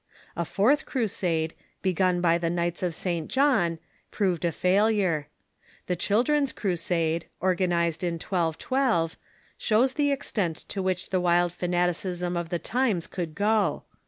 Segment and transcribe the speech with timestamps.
[0.35, 1.53] A fourth Crusade,
[1.83, 3.27] begun by the Knights of St.
[3.27, 3.77] John,
[4.09, 5.27] proved a failure.
[5.85, 9.15] The Children's Crusade, organized in 1212,
[9.59, 13.83] shows the extent to which the wild fanaticism of the times could go.